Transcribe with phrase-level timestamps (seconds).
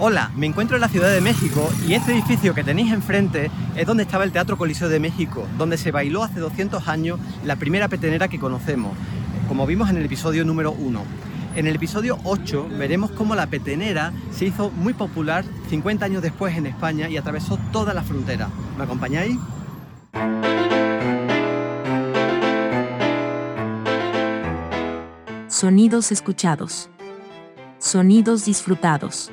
[0.00, 3.84] Hola, me encuentro en la Ciudad de México y este edificio que tenéis enfrente es
[3.84, 7.88] donde estaba el Teatro Coliseo de México, donde se bailó hace 200 años la primera
[7.88, 8.92] petenera que conocemos,
[9.48, 11.02] como vimos en el episodio número 1.
[11.56, 16.56] En el episodio 8 veremos cómo la petenera se hizo muy popular 50 años después
[16.56, 18.50] en España y atravesó toda la frontera.
[18.76, 19.36] ¿Me acompañáis?
[25.48, 26.88] Sonidos escuchados.
[27.80, 29.32] Sonidos disfrutados.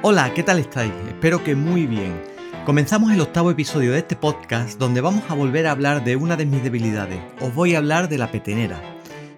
[0.00, 0.92] Hola, ¿qué tal estáis?
[1.08, 2.22] Espero que muy bien.
[2.64, 6.36] Comenzamos el octavo episodio de este podcast donde vamos a volver a hablar de una
[6.36, 7.18] de mis debilidades.
[7.40, 8.80] Os voy a hablar de la petenera.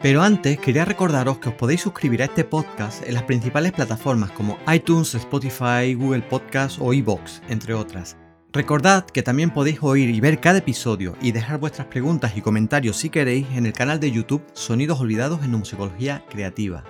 [0.03, 4.33] Pero antes quería recordaros que os podéis suscribir a este podcast en las principales plataformas
[4.33, 8.19] como iTunes, Spotify, Google Podcast o iVoox, entre otras.
[8.53, 12.98] Recordad que también podéis oír y ver cada episodio y dejar vuestras preguntas y comentarios
[12.98, 16.84] si queréis en el canal de YouTube Sonidos Olvidados en Musicología Creativa.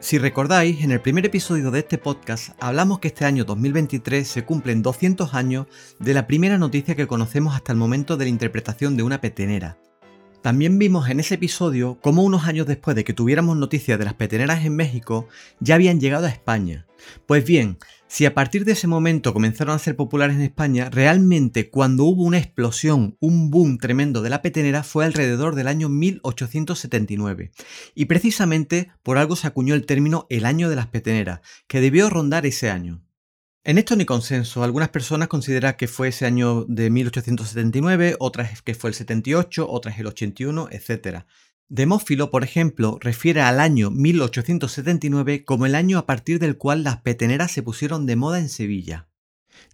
[0.00, 4.46] Si recordáis, en el primer episodio de este podcast hablamos que este año 2023 se
[4.46, 5.66] cumplen 200 años
[5.98, 9.76] de la primera noticia que conocemos hasta el momento de la interpretación de una petenera.
[10.42, 14.14] También vimos en ese episodio cómo unos años después de que tuviéramos noticias de las
[14.14, 15.28] peteneras en México
[15.60, 16.86] ya habían llegado a España.
[17.26, 21.68] Pues bien, si a partir de ese momento comenzaron a ser populares en España, realmente
[21.68, 27.52] cuando hubo una explosión, un boom tremendo de la petenera fue alrededor del año 1879.
[27.94, 32.08] Y precisamente por algo se acuñó el término el año de las peteneras, que debió
[32.08, 33.02] rondar ese año.
[33.62, 38.74] En esto ni consenso, algunas personas consideran que fue ese año de 1879, otras que
[38.74, 41.24] fue el 78, otras el 81, etc.
[41.68, 47.02] Demófilo, por ejemplo, refiere al año 1879 como el año a partir del cual las
[47.02, 49.08] peteneras se pusieron de moda en Sevilla.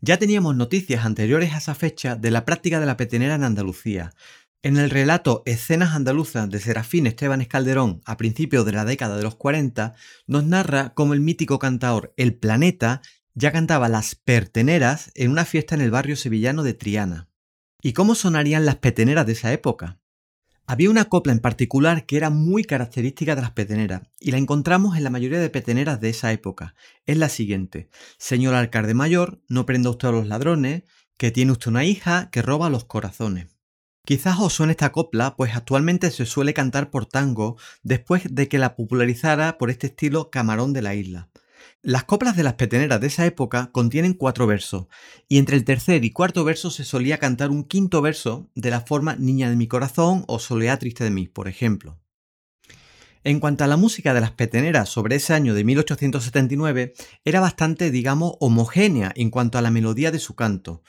[0.00, 4.15] Ya teníamos noticias anteriores a esa fecha de la práctica de la petenera en Andalucía.
[4.62, 9.22] En el relato Escenas andaluzas de Serafín Esteban Escalderón a principios de la década de
[9.22, 9.94] los 40,
[10.27, 13.00] nos narra cómo el mítico cantaor El Planeta
[13.36, 17.28] ya cantaba las perteneras en una fiesta en el barrio sevillano de Triana.
[17.82, 20.00] ¿Y cómo sonarían las peteneras de esa época?
[20.66, 24.97] Había una copla en particular que era muy característica de las peteneras, y la encontramos
[24.97, 26.74] en la mayoría de peteneras de esa época.
[27.04, 27.88] Es la siguiente.
[28.19, 30.84] Señor alcalde mayor, no prenda usted a los ladrones,
[31.18, 33.54] que tiene usted una hija que roba los corazones.
[34.06, 38.58] Quizás os suene esta copla, pues actualmente se suele cantar por tango después de que
[38.58, 41.28] la popularizara por este estilo Camarón de la Isla.
[41.82, 44.87] Las coplas de las peteneras de esa época contienen cuatro versos,
[45.28, 48.81] y entre el tercer y cuarto verso se solía cantar un quinto verso de la
[48.81, 51.99] forma Niña de mi corazón o Soleá triste de mí, por ejemplo.
[53.25, 56.94] En cuanto a la música de las peteneras sobre ese año de 1879,
[57.25, 60.84] era bastante, digamos, homogénea en cuanto a la melodía de su canto,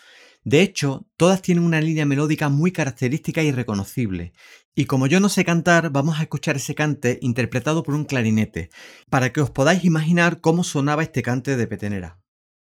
[0.48, 4.32] de hecho, todas tienen una línea melódica muy característica y reconocible.
[4.74, 8.70] Y como yo no sé cantar, vamos a escuchar ese cante interpretado por un clarinete,
[9.10, 12.22] para que os podáis imaginar cómo sonaba este cante de petenera.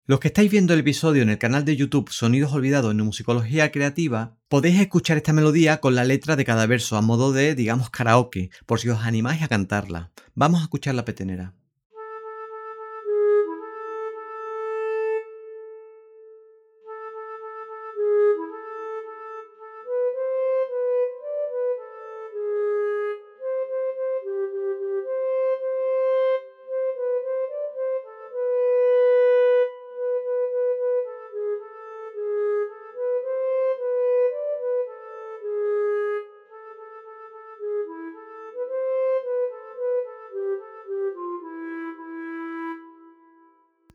[0.06, 3.72] Los que estáis viendo el episodio en el canal de YouTube Sonidos Olvidados en Musicología
[3.72, 7.90] Creativa, podéis escuchar esta melodía con la letra de cada verso a modo de, digamos,
[7.90, 10.12] karaoke, por si os animáis a cantarla.
[10.36, 11.54] Vamos a escuchar la petenera.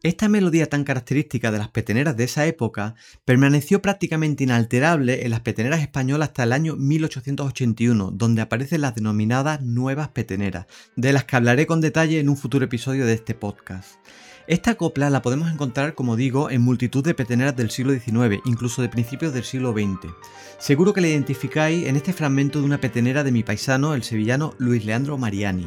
[0.07, 2.95] Esta melodía tan característica de las peteneras de esa época
[3.25, 9.63] permaneció prácticamente inalterable en las peteneras españolas hasta el año 1881, donde aparecen las denominadas
[9.63, 13.97] nuevas peteneras, de las que hablaré con detalle en un futuro episodio de este podcast.
[14.47, 18.83] Esta copla la podemos encontrar, como digo, en multitud de peteneras del siglo XIX, incluso
[18.83, 20.15] de principios del siglo XX.
[20.61, 24.55] Seguro que la identificáis en este fragmento de una petenera de mi paisano, el sevillano
[24.59, 25.67] Luis Leandro Mariani.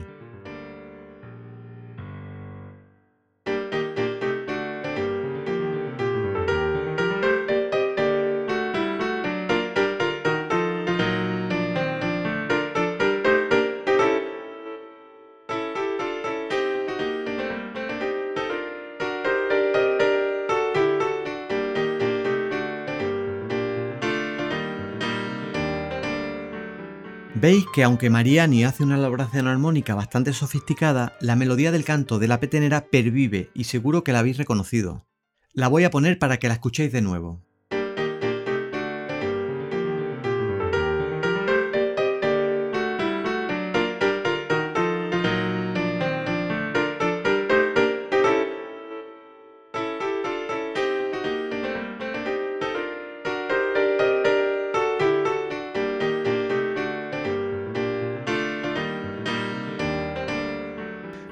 [27.41, 32.27] Veis que aunque Mariani hace una elaboración armónica bastante sofisticada, la melodía del canto de
[32.27, 35.06] la petenera pervive y seguro que la habéis reconocido.
[35.53, 37.41] La voy a poner para que la escuchéis de nuevo.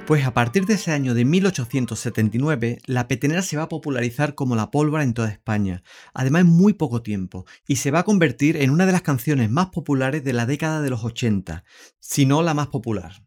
[0.07, 4.56] Pues a partir de ese año de 1879, la petenera se va a popularizar como
[4.56, 5.83] la pólvora en toda España,
[6.13, 9.51] además en muy poco tiempo, y se va a convertir en una de las canciones
[9.51, 11.65] más populares de la década de los 80,
[12.00, 13.25] si no la más popular.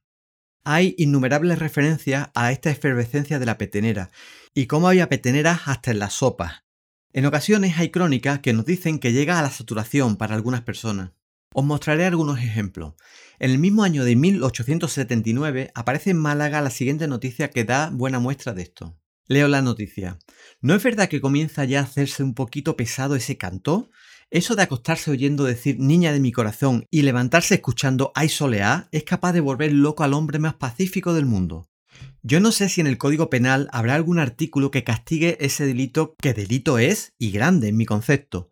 [0.64, 4.10] Hay innumerables referencias a esta efervescencia de la petenera,
[4.54, 6.64] y cómo había peteneras hasta en las sopas.
[7.12, 11.10] En ocasiones hay crónicas que nos dicen que llega a la saturación para algunas personas.
[11.52, 12.94] Os mostraré algunos ejemplos.
[13.40, 18.20] En el mismo año de 1879 aparece en Málaga la siguiente noticia que da buena
[18.20, 18.96] muestra de esto.
[19.26, 20.18] Leo la noticia.
[20.60, 23.90] ¿No es verdad que comienza ya a hacerse un poquito pesado ese canto?
[24.30, 29.02] Eso de acostarse oyendo decir niña de mi corazón y levantarse escuchando ay soleá es
[29.02, 31.68] capaz de volver loco al hombre más pacífico del mundo.
[32.22, 36.14] Yo no sé si en el Código Penal habrá algún artículo que castigue ese delito,
[36.20, 38.50] que delito es y grande en mi concepto,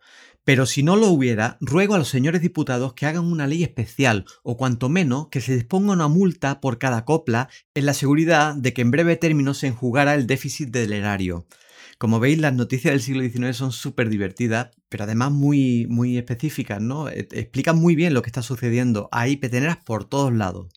[0.48, 4.24] pero si no lo hubiera, ruego a los señores diputados que hagan una ley especial
[4.42, 8.72] o cuanto menos que se disponga una multa por cada copla en la seguridad de
[8.72, 11.46] que en breve término se enjugara el déficit del erario.
[11.98, 16.80] Como veis, las noticias del siglo XIX son súper divertidas, pero además muy, muy específicas,
[16.80, 17.10] ¿no?
[17.10, 19.10] E, explican muy bien lo que está sucediendo.
[19.12, 20.68] Hay peteneras por todos lados.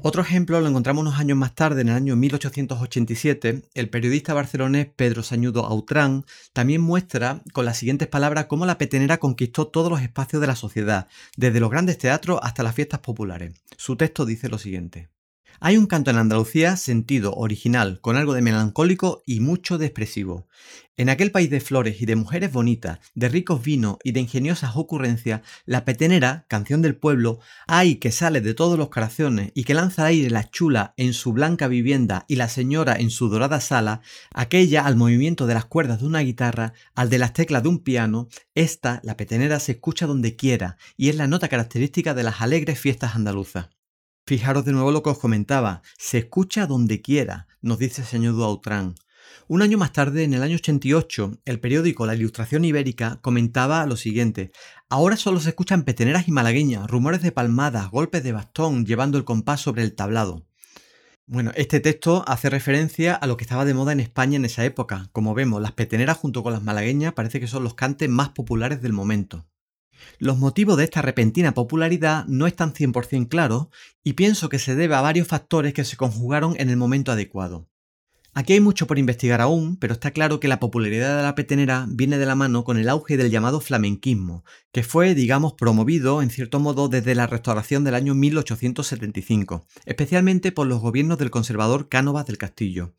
[0.00, 3.62] Otro ejemplo lo encontramos unos años más tarde, en el año 1887.
[3.74, 9.18] El periodista barcelonés Pedro Sañudo Autrán también muestra con las siguientes palabras cómo la petenera
[9.18, 13.54] conquistó todos los espacios de la sociedad, desde los grandes teatros hasta las fiestas populares.
[13.76, 15.08] Su texto dice lo siguiente.
[15.60, 20.46] Hay un canto en Andalucía sentido, original, con algo de melancólico y mucho de expresivo.
[20.96, 24.76] En aquel país de flores y de mujeres bonitas, de ricos vinos y de ingeniosas
[24.76, 29.74] ocurrencias, la petenera, canción del pueblo, hay que sale de todos los corazones y que
[29.74, 34.00] lanza aire la chula en su blanca vivienda y la señora en su dorada sala,
[34.32, 37.80] aquella al movimiento de las cuerdas de una guitarra, al de las teclas de un
[37.80, 42.42] piano, esta, la petenera, se escucha donde quiera y es la nota característica de las
[42.42, 43.77] alegres fiestas andaluzas.
[44.28, 48.34] Fijaros de nuevo lo que os comentaba, se escucha donde quiera, nos dice el señor
[48.34, 48.94] Duautrán.
[49.46, 53.96] Un año más tarde, en el año 88, el periódico La Ilustración Ibérica comentaba lo
[53.96, 54.52] siguiente.
[54.90, 59.24] Ahora solo se escuchan peteneras y malagueñas, rumores de palmadas, golpes de bastón, llevando el
[59.24, 60.44] compás sobre el tablado.
[61.26, 64.62] Bueno, este texto hace referencia a lo que estaba de moda en España en esa
[64.62, 65.08] época.
[65.12, 68.82] Como vemos, las peteneras junto con las malagueñas parece que son los cantes más populares
[68.82, 69.46] del momento.
[70.18, 73.68] Los motivos de esta repentina popularidad no están 100% claros
[74.04, 77.68] y pienso que se debe a varios factores que se conjugaron en el momento adecuado.
[78.38, 81.86] Aquí hay mucho por investigar aún, pero está claro que la popularidad de la petenera
[81.88, 86.30] viene de la mano con el auge del llamado flamenquismo, que fue, digamos, promovido en
[86.30, 92.26] cierto modo desde la restauración del año 1875, especialmente por los gobiernos del conservador Cánovas
[92.26, 92.94] del Castillo.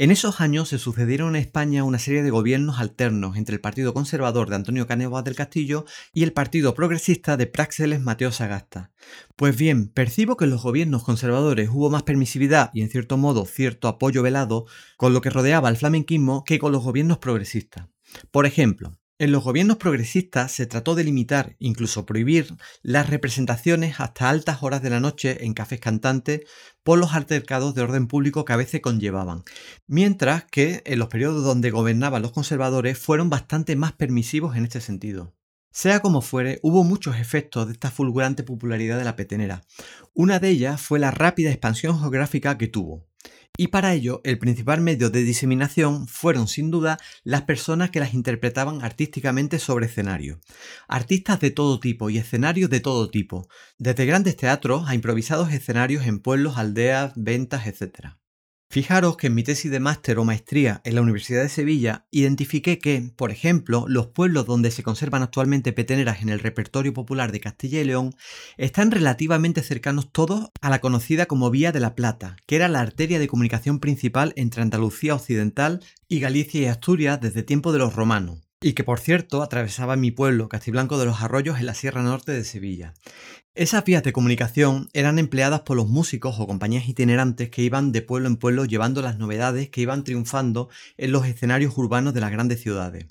[0.00, 3.92] En esos años se sucedieron en España una serie de gobiernos alternos entre el Partido
[3.92, 8.92] Conservador de Antonio Cánovas del Castillo y el Partido Progresista de Práxeles Mateo Sagasta.
[9.36, 13.44] Pues bien, percibo que en los gobiernos conservadores hubo más permisividad y en cierto modo
[13.44, 14.64] cierto apoyo velado
[14.96, 17.88] con lo que rodeaba al flamenquismo que con los gobiernos progresistas.
[18.30, 24.30] Por ejemplo, en los gobiernos progresistas se trató de limitar, incluso prohibir, las representaciones hasta
[24.30, 26.40] altas horas de la noche en cafés cantantes
[26.82, 29.42] por los altercados de orden público que a veces conllevaban,
[29.86, 34.80] mientras que en los periodos donde gobernaban los conservadores fueron bastante más permisivos en este
[34.80, 35.34] sentido.
[35.70, 39.60] Sea como fuere, hubo muchos efectos de esta fulgurante popularidad de la petenera.
[40.14, 43.09] Una de ellas fue la rápida expansión geográfica que tuvo.
[43.56, 48.14] Y para ello, el principal medio de diseminación fueron sin duda las personas que las
[48.14, 50.40] interpretaban artísticamente sobre escenario.
[50.88, 56.06] Artistas de todo tipo y escenarios de todo tipo, desde grandes teatros a improvisados escenarios
[56.06, 58.19] en pueblos, aldeas, ventas, etc.
[58.72, 62.78] Fijaros que en mi tesis de máster o maestría en la Universidad de Sevilla identifiqué
[62.78, 67.40] que, por ejemplo, los pueblos donde se conservan actualmente peteneras en el repertorio popular de
[67.40, 68.14] Castilla y León
[68.58, 72.78] están relativamente cercanos todos a la conocida como Vía de la Plata, que era la
[72.78, 77.96] arteria de comunicación principal entre Andalucía Occidental y Galicia y Asturias desde tiempo de los
[77.96, 82.02] romanos y que por cierto atravesaba mi pueblo, Castiblanco de los Arroyos, en la Sierra
[82.02, 82.94] Norte de Sevilla.
[83.54, 88.02] Esas vías de comunicación eran empleadas por los músicos o compañías itinerantes que iban de
[88.02, 92.30] pueblo en pueblo llevando las novedades que iban triunfando en los escenarios urbanos de las
[92.30, 93.06] grandes ciudades.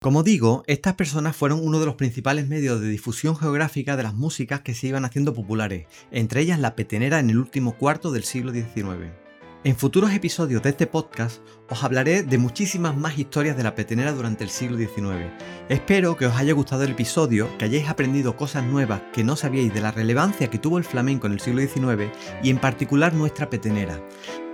[0.00, 4.14] Como digo, estas personas fueron uno de los principales medios de difusión geográfica de las
[4.14, 8.24] músicas que se iban haciendo populares, entre ellas la petenera en el último cuarto del
[8.24, 9.27] siglo XIX.
[9.64, 14.12] En futuros episodios de este podcast os hablaré de muchísimas más historias de la petenera
[14.12, 15.32] durante el siglo XIX.
[15.68, 19.74] Espero que os haya gustado el episodio, que hayáis aprendido cosas nuevas que no sabíais
[19.74, 22.08] de la relevancia que tuvo el flamenco en el siglo XIX
[22.40, 24.00] y en particular nuestra petenera.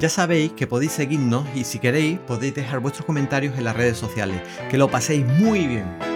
[0.00, 3.98] Ya sabéis que podéis seguirnos y si queréis podéis dejar vuestros comentarios en las redes
[3.98, 4.40] sociales.
[4.70, 6.13] Que lo paséis muy bien.